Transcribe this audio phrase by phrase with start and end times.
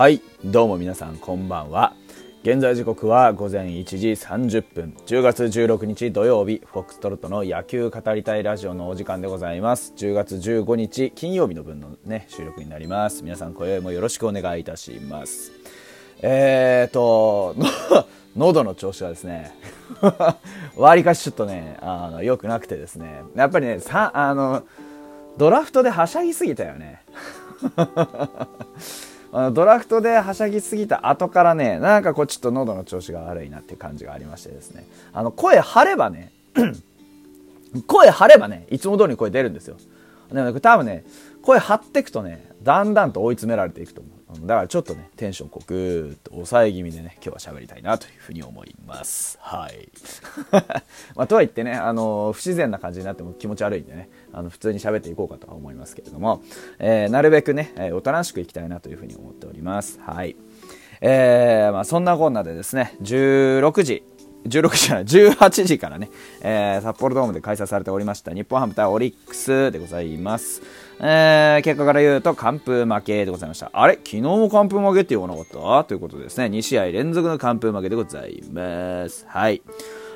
[0.00, 1.92] はいどうも皆さんこんばんは。
[2.42, 4.94] 現在時刻は午前1時30分。
[5.04, 9.92] 10月16日土曜日フォックストロットの野球語りたいラジオのお時間でございます。
[9.98, 13.22] 10月15日金曜日の分のね収録になります。
[13.22, 15.52] 皆さん今宵もよろしくお願いいたします。
[16.22, 17.54] えーと
[18.38, 19.52] 喉の調子はですね
[20.78, 23.22] わりかしちょっとねあの良くなくてですね。
[23.34, 24.62] やっぱりねさあの
[25.36, 27.02] ドラフトではしゃぎすぎたよね。
[29.32, 34.86] ドラフトではしゃぎすぎた後からねなんかこうちょっと喉の調子が悪いなっていう感じがありましてですね。
[35.12, 36.32] あの声張ればね
[37.86, 39.76] 声張ればねいつも通りに声出るんですよ。
[40.32, 41.04] でも多分ね
[41.42, 44.19] 声張っていくとねだんだんと追い詰められていくと思う。
[44.40, 49.38] だからちょっとねテンションこくっと抑え気味でね今日は喋りたいなというふうに思います。
[49.40, 49.88] はい。
[51.14, 56.42] まあ、とはいってねあの不自然な感じになっても気持ち悪いんでねあの普通に喋っていこうかとは思いますけれども、
[56.78, 59.98] えー、なるべくね、えー、おとなしくいきたいなというふうに思っております。
[60.00, 60.36] はい。
[61.02, 64.02] えーまあ、そんなこんなでですね16時
[64.46, 66.10] 16時じゃない18時からね、
[66.42, 70.62] えー、札幌ドームで開催されておりました日本ハム対オリックスでございます。
[71.02, 73.70] えー、結果から言うと完封負けでございました。
[73.72, 73.94] あれ？
[73.94, 75.84] 昨日も完封負けって言わなかった？
[75.84, 79.26] ということですね、2試合連続の完封負けでございます。
[79.28, 79.62] はい。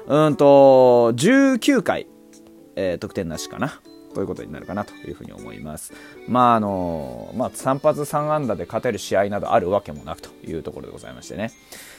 [0.06, 2.06] うんと、19回、
[2.77, 3.80] えー、得点なしかな。
[4.14, 5.92] ということになるかなというふうに思います。
[6.28, 11.50] まああのまあ、3発3安打で勝てる試合などあるわけもなくというところでございましてね。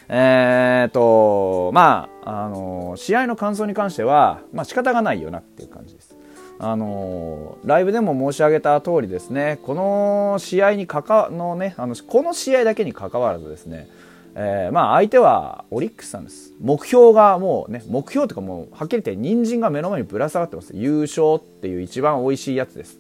[0.08, 6.16] えーと、まあ、あの試合の感想に関しては、まあ仕方がないよなっていう感じです。
[6.58, 13.90] あのライブでも申し上げた通りですね、この試合にかかのね、あのこの試合だけにかかわらずですね、
[14.36, 16.54] えー、まあ相手はオリックスさんです。
[16.62, 20.72] 目標がもうね、目標というかもうはっきり言って人参が目の前にぶら下がってます。
[20.74, 23.00] 優勝っていう一番美味しいやつです。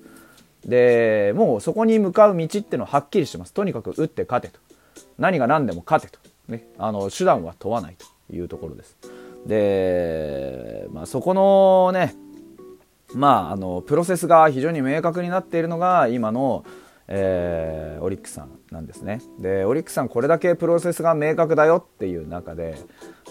[0.66, 3.54] で、もうそこに向かう道っていうのははっきりしてます。
[3.54, 4.60] とにかく打って勝てと。
[5.18, 6.20] 何が何でも勝てと。
[6.48, 8.98] ね、あの手段は問わないというところです。
[9.46, 12.16] で、まあ、そこのね、
[13.14, 16.66] まあ、あのプロセスが非常に明確になっているのが今の、
[17.08, 22.78] えー、オリックスさんなんですねでオリックスさんこれだけプロセスが明確だよっていう中で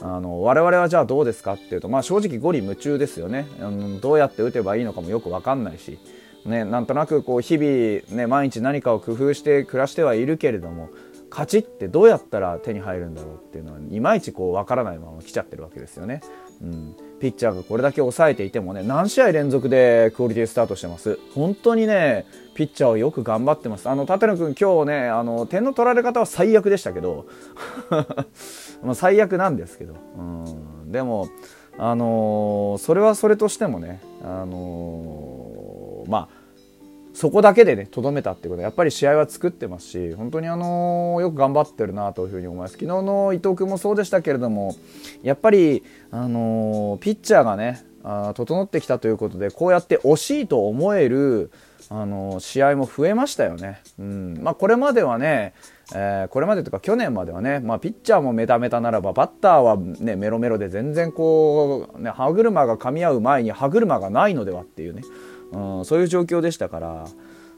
[0.01, 5.99] あの我々はじゃあどうですかっていうと、まあ、正直ゴリ夢中ですよね、うん、どうやって打てばいいのかもよく分かんないし、
[6.47, 10.91] ね、なんとなくこう日々、ね、毎日何かを工夫して暮らしてはいるけれども
[11.35, 16.21] 勝ちってどうやったら手に入るんだろうっていうのはいまいちこう分からないまま来ちゃってるわけですよね。
[16.63, 21.19] うん、ピッチャーがこれだけ抑えていてもね何試合連続でクオリティスタートしてます。
[21.35, 22.25] 本当にね
[22.55, 23.89] ピッチャーはよく頑張ってます。
[23.89, 27.27] あの立野君今日ねあの点の取られ方は最悪でしたけど。
[28.85, 30.23] ま最悪なんですけど、う
[30.87, 31.29] ん、でも
[31.79, 36.44] あの、それはそれとしてもねあの、まあ
[37.15, 42.73] そこだけでね、とどめたってことは、やっぱり試合は作ってますし、本当にあのー、よく頑張ってるなというふうに思います。
[42.73, 44.75] 昨日の伊藤君もそうでしたけれども、
[45.23, 51.53] やっぱり、あのー、ピッチャーがね、あ整ってきたということで、こうやって惜しいと思える、
[51.89, 53.81] あのー、試合も増えましたよね。
[54.01, 55.55] うんまあ、これまではね、
[55.95, 65.03] えー、これまでとか去年まではね、まあ、ピッチャーもメタメタならばバッターは、ね、メロメロで全然こう、ね、歯車が噛み合う前に歯車がないのではっていうね、
[65.55, 67.07] うん、そういう状況でしたから、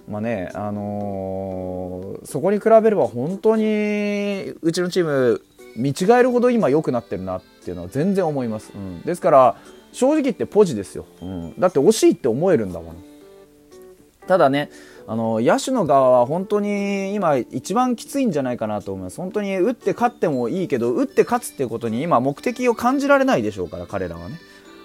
[0.09, 5.43] まあねあのー、そこに比べれば本当にうちのチーム
[5.75, 9.57] 見違えるほど今良くなってるなっていうのは全然思います、うん、ですから
[9.93, 12.97] 正直言ってポジですよ、うん、だって惜しいって思えるんだもん。
[14.27, 14.71] ただね
[15.09, 19.19] あの野手の側は本当に今一番きついんじゃないかなと思います。
[19.19, 24.41] 本当に打って勝ってもいいけど打って勝つっていうことに今目的を感じられないでしょうから彼らはね、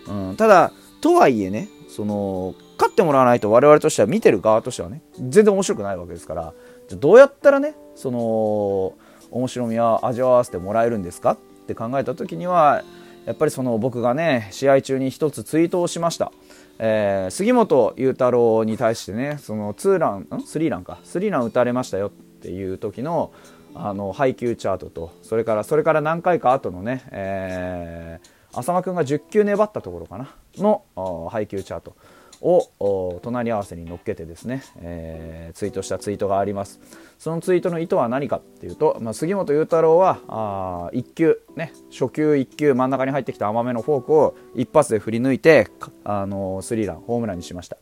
[0.08, 2.54] うん、ただとはいえねその
[2.92, 6.54] ってもらわないと我々としては見てる側としてはね全然面白くないわけですから
[6.90, 8.94] じゃどうやったらねその
[9.32, 11.32] 面白みは味わわせてもらえるんですか？
[11.32, 12.84] って考えた時には
[13.26, 16.32] やっぱりその僕がね試合中に一つツイートをしました、
[16.80, 20.42] えー、杉本裕太郎に対してねそのツーランん？
[20.46, 21.00] スリーランか。
[21.04, 22.08] スリーラン打たれましたよ。
[22.08, 22.12] っ
[22.42, 23.32] ていう時の
[23.74, 30.36] あの配球チャートとそれからそれから何回か後のね、えー、浅間君が10球粘ったところかな。
[30.58, 31.96] の配球チャート。
[32.42, 36.80] を隣り合わせに乗っけてですね、えー、ツイートしたツイートがあります。
[37.20, 45.68] そのツイートの意図は何かっていうと、まあ、杉本裕太郎は1球ね初球1球真ん中に入ってきた甘めのフォークを一発で振り抜いて
[46.04, 47.78] あのスリーランホームランにしました。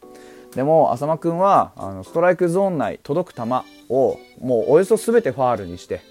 [0.55, 3.43] でも浅間君はあのストライクゾーン内届く球
[3.89, 6.01] をもうおよそ全てファールにして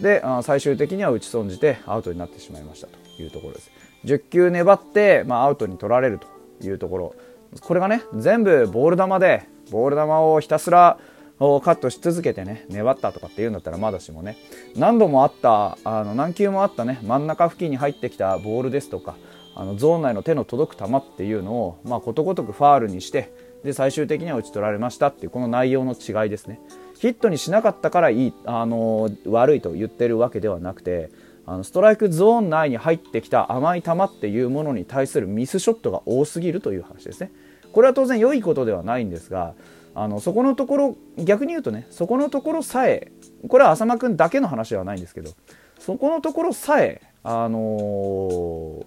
[0.00, 3.70] で最終的には打ち損じてアウトになってしまいましたというところです。
[4.04, 6.28] 10球粘って、まあ、アウトに取られると
[6.66, 7.14] いうところ。
[7.60, 10.98] これがね全部ボール球でボール球をひたすら
[11.38, 14.36] をカットし続けてね粘ったとかっていうんだったらまだしもね
[14.76, 19.16] 何度もあったあの何球もあったね真ん中付近に入ってきたボールですとか
[19.54, 23.32] あのゾーン内の手の届く球っていうのを、まあ、ことごとくファールにして
[23.64, 26.60] で最終的には打ち取られましたっていうこの内容の違いですね。
[26.98, 31.10] ヒットにしなかったからいいあの悪いと言ってるわけではなくて
[31.46, 37.30] あのストライクゾーン内に入ってきた甘い球っていうものに対するミスショットが多すぎるという話ですね。
[37.72, 39.54] これは当然良いことではないんですが
[39.94, 43.12] あのそこのところ逆に言うとねそこのところさえ
[43.48, 45.30] これは浅間君だけの話ではないんですけど
[45.78, 48.86] そこのところさえ、あのー、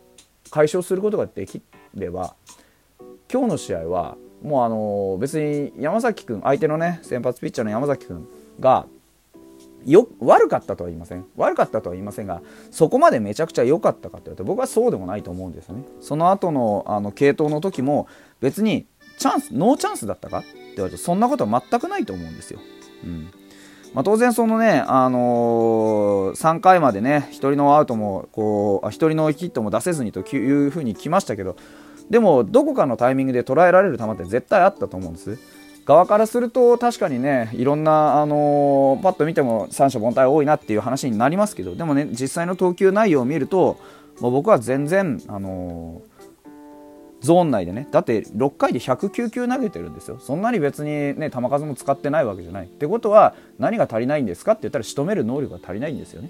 [0.49, 1.61] 解消することができ
[1.93, 2.35] れば
[3.31, 8.27] 今日の試合はもうあのー、別に山崎君相手のね先発ピッチャーの山崎君
[8.59, 8.87] が
[9.85, 12.41] よ悪かったとは言いません悪かったとは言いませんが
[12.71, 18.07] そこまでめちゃくちゃ良かったかというと僕はそうでもないと思うんですよねその後のあの継投の時も
[18.39, 18.85] 別に
[19.17, 22.59] チャンスノーチャンスだったかって言われるとそんなことは全くないと思うんですよ。
[23.03, 23.31] うん
[23.93, 31.55] まあ、当然そのね、あのー、3回までね1人のアウトもこう1人のヒットも出せずにというふうに来ましたけど
[32.09, 35.39] でもどこかのタイミングで捉えられる球って絶対あったと思うんです。
[35.89, 43.79] 側からすると確かにねいろんな、あのー、パッと見ても三者凡退多いなっていう話になりますけどでもね実際の投球内容を見ると
[44.19, 46.19] もう僕は全然、あのー
[47.21, 50.19] ゾーン内でねだって6回で109球投げてるんですよ。
[50.19, 52.67] そんなに別にね球数も使ってないわけじゃない。
[52.67, 56.29] ってことは何が足りないんですかって言ったら仕留める能力が足りないんですよね。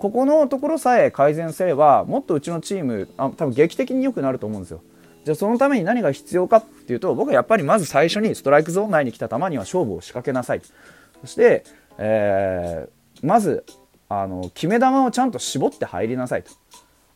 [0.00, 4.80] ここのところさえ改善すればもっとうちのチームあ多分劇的に良くなると思うんですよ。
[5.26, 10.62] じゃあそのために何が必要かっていうと僕はやっぱりまず最初にストライクゾーン内に来た球には勝負を仕掛けなさい
[11.20, 11.64] そして、
[11.98, 13.64] えー、まず
[14.08, 16.52] あの決め球をちゃんと絞って入りなさいと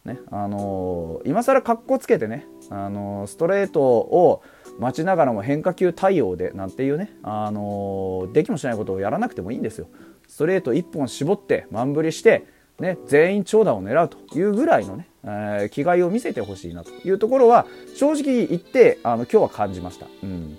[0.04, 4.42] ねあのー、今更かっこつけてね、あのー、ストレートを
[4.80, 9.86] 待ちながらも変化球対応でなんていうね、あのー、できもしないことをやらなくてもいいんですよ。
[10.26, 12.46] ストレート1本絞って満振りして、
[12.78, 20.06] ね、全員長打を狙うというぐらいのね、えー、気概を見せてほしいなというところは正直言ってあの今日は感じました。
[20.22, 20.58] うん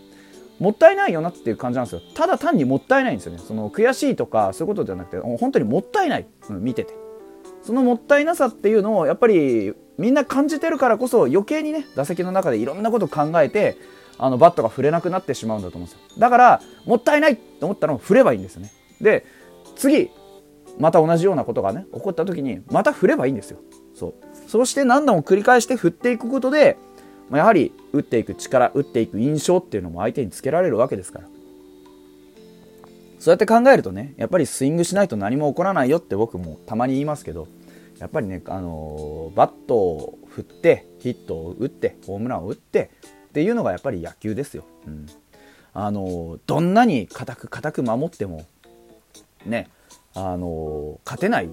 [0.59, 2.01] もったいないよなっていう感じなんですよ。
[2.13, 3.39] ただ単にもったいないんですよね。
[3.39, 6.27] その悔しいとかそういうことじゃなくて、本当にもったいない。
[6.49, 6.93] うん、見てて。
[7.63, 13.77] そのもったいなさっていうのをやっぱりみんな感じてるからこそ余計にね打席の中でいろんなことを考えて
[14.17, 19.25] あのバットが振れなくなってしまうんだと思うんですよだからもったいないと思ったら振ればいいんですよねで
[19.75, 20.09] 次
[20.79, 23.59] また同じようなことがね起こった時にまた振ればいいんですよ
[23.95, 24.13] そう。
[24.47, 26.77] そして何度も繰り返して振っていくことで
[27.31, 31.27] やはり打っていく力打っていく印象っていうのも相手につけられるわけですから。
[33.19, 37.47] そうやって考えるとねやっぱりスイングしないと何も起こらないよって僕もたまに言いますけど
[37.99, 42.89] やっぱりね、あのー、バットを振ってヒットを打ってホームランを打って
[43.27, 44.65] っていうのがやっぱり野球ですよ。
[44.87, 45.05] うん。
[45.73, 48.47] あのー、どんなに固く固く守っても
[49.45, 49.69] ね
[50.15, 51.49] あのー、勝てない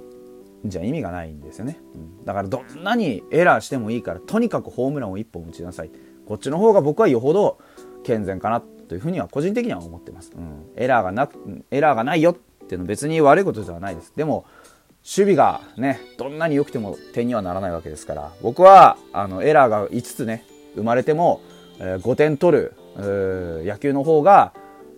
[0.65, 5.91] じゃ意味がないんですよね、うん、だからどんなにエラーしてもいいからとにかくホームランを1本打ちなさい。
[6.27, 7.59] こっちの方が僕はよほど
[8.05, 14.13] 健全かなというふうには個人的には思ってます、うん、エラーがなくエラーがないよっていうの別に悪いことではないです。
[14.15, 14.45] でも
[14.99, 18.33] 守備がねどんなに良くても点にはならないわけですから。
[18.43, 20.45] 僕はあのエラーが5つね
[20.75, 21.41] 生まれても、
[21.79, 24.53] えー、5点取る野球の方が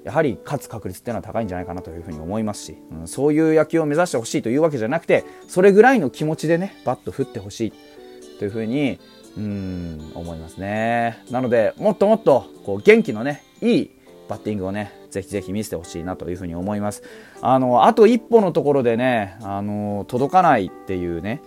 [0.04, 7.73] やはり勝つ確率っていうのは高いんじゃないかなというふうに思いますし、うん、そういう野球を目指してほしいというわけじゃなくてそれぐらいの気持ちでねバット振ってほしい
[8.38, 8.99] というふうに
[9.37, 11.23] うん思いますね。
[11.30, 13.90] なのでもっともっとこう元気のねいい
[14.28, 17.02] バッティングをねぜひぜひ見せてほしいなというふうに思います。
[17.40, 21.42] あのあと一歩のところでねあの届かないっていうね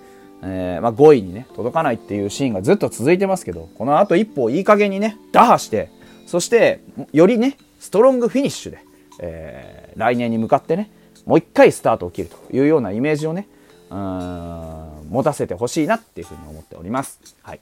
[0.45, 5.89] えー、まあ、5位にね届かないっていうシーンがずっと続いてますけどこのあと一歩をいい加減にね打破して
[6.25, 6.81] そして
[7.13, 8.79] よりねストロングフィニッシュで、
[9.19, 10.89] えー、来年に向かってね
[11.25, 13.47] もう一回スタートを切るというようなイメージをね
[13.89, 17.19] うん持たせてほしいなっていうふうに思っております。
[17.43, 17.59] はい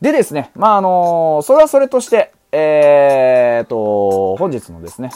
[0.00, 5.10] でですね、まあ、あの、それはそれとして、えーと、本日のですね、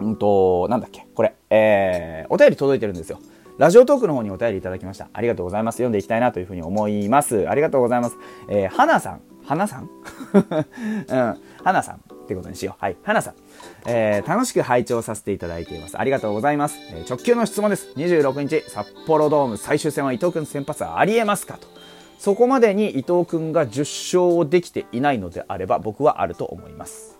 [0.00, 3.20] うんと、なんだっけ、これ、えー、お便り届いてるんですよ。
[3.58, 5.10] ラジオトークの方にお便りいただきました。
[5.12, 5.76] ありがとうございます。
[5.76, 7.46] 読んでいきたいなというふうに思います。
[7.50, 8.16] ありがとうございます。
[8.48, 9.20] えー、花さん。
[9.44, 9.90] 花さん？
[11.08, 11.42] うん。
[11.62, 12.84] 花さんってことにしよう。
[12.84, 12.96] はい。
[13.02, 13.34] 花さん。
[13.86, 15.98] えー、楽しく拝聴させていただいています。
[15.98, 16.76] ありがとうございます。
[16.92, 17.92] えー、直球の質問です。
[17.96, 21.68] 26日、札幌ドーム最終戦は伊藤君先発はありえますかと。
[22.18, 27.18] そこまでに伊藤君が10勝をできていないのであれば僕はあると思います。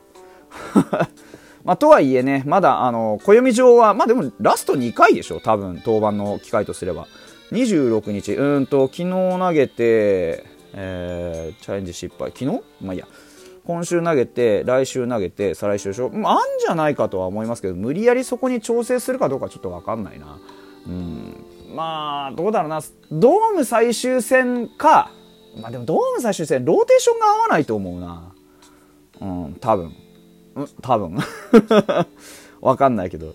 [1.65, 7.09] まあ、とはいえね、まだ、あの、暦上は、まあでも、ラスト2回でしょ多分、登板の機会とすれば。
[7.51, 10.45] 26日、うんと、昨日投げて、
[10.75, 12.31] えー、チャレンジ失敗。
[12.31, 12.63] 昨日？
[12.81, 13.09] まあいいや。
[13.67, 16.11] 今週投げて、来週投げて、再来週でしょ？
[16.11, 20.39] まあ、あんじゃないかとは思いますけど、無理やりそこに調整するかどうかちょっとわかんないな。
[20.87, 21.35] うん。
[21.75, 22.81] まあ、どうだろうな。
[23.11, 25.11] ドーム最終戦か、
[25.61, 28.33] まあでもドーム最終戦、ローテーションが合わないと思うな。
[29.21, 29.93] うん、多分。
[30.55, 31.19] うん、多分。
[32.61, 33.35] わかんないけど。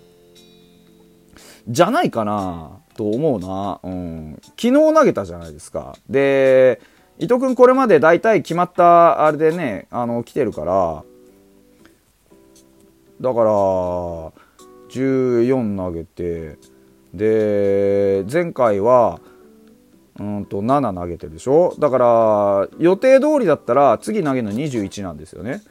[1.67, 3.79] じゃないかなと思うな。
[3.83, 4.41] うん。
[4.59, 5.95] 昨日投げたじゃないですか。
[6.09, 6.79] で、
[7.21, 11.03] 伊藤君これまで大体決まったあれでね、あの、来てるから、
[13.21, 13.51] だから、
[14.89, 16.57] 14投げて、
[17.13, 19.21] で、前回は、
[20.19, 21.73] うんと7投げてるでしょ？
[21.79, 25.61] だから予定通りだったら次投げるの21なんですよね。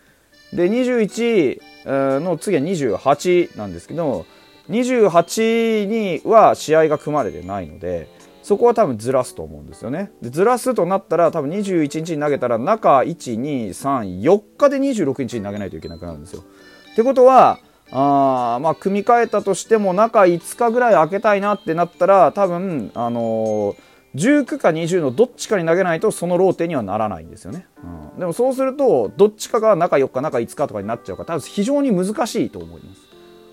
[0.53, 4.25] で21の次は28なんですけど
[4.71, 8.09] 28には試合が組まれてないので
[8.51, 10.11] そこは多分ずらすと思うんですよね。
[10.21, 16.43] でずらすとなったら多分21日に投げたら中1234日で26日に投げないといけなくなるんですよ。
[16.91, 17.61] ってことは
[17.93, 27.69] あまあ組み替えたとしても中5日ぐらい空けたいなってなったら多分あのー19か20のどっちかに投げないとそのローテにはならないんですよね、
[28.13, 33.03] うん、でもそうするとどっちかが中4日中5日とかになっちゃうから多分非常に難しいと思います、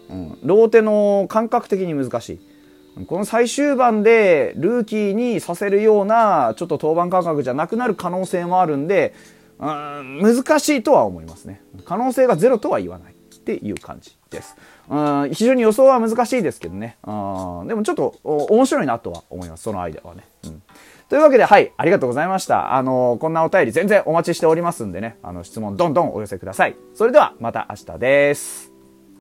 [0.09, 2.56] うん、ローテの感覚的に難しい。
[3.05, 9.13] この最終盤でルーキーにさせるようなちょっと登板感覚じゃなくなる可能性もあるんで、
[9.59, 14.57] うん、難しいとは思いますね可能性がゼロとは言わないっていう感じです。
[14.89, 16.97] うん非常に予想は難しいですけどね。
[17.05, 19.63] うんでもちょっと面白いなとは思います。
[19.63, 20.25] そのアイデアはね。
[20.45, 20.61] うん、
[21.07, 22.75] というわけで、はい、ありがとうございました。
[22.75, 26.75] あのこんなお便り全然お待ちしておりますんでね、あの、質問どんどんお寄せください。
[26.93, 28.76] それでは、また明日です。